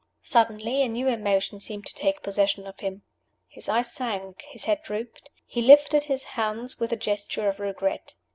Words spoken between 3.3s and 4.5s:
His eyes sank,